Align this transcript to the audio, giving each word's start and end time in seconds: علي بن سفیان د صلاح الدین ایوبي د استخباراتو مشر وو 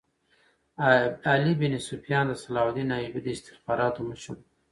علي 1.31 1.53
بن 1.61 1.73
سفیان 1.89 2.25
د 2.29 2.33
صلاح 2.43 2.65
الدین 2.69 2.89
ایوبي 2.97 3.21
د 3.23 3.27
استخباراتو 3.35 3.99
مشر 4.09 4.33
وو 4.37 4.43